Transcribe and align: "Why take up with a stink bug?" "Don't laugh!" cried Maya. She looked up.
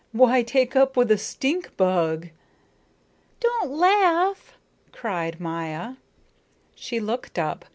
"Why 0.13 0.41
take 0.41 0.75
up 0.75 0.97
with 0.97 1.11
a 1.11 1.17
stink 1.19 1.77
bug?" 1.77 2.29
"Don't 3.39 3.69
laugh!" 3.69 4.57
cried 4.91 5.39
Maya. 5.39 5.93
She 6.73 6.99
looked 6.99 7.37
up. 7.37 7.65